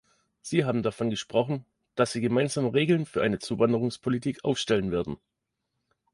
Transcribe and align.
Sie 0.41 0.65
haben 0.65 0.81
davon 0.81 1.11
gesprochen, 1.11 1.63
dass 1.93 2.11
Sie 2.11 2.21
gemeinsame 2.21 2.73
Regeln 2.73 3.05
für 3.05 3.21
eine 3.21 3.37
Zuwanderungspolitik 3.37 4.43
aufstellen 4.43 4.91
werden. 4.91 5.17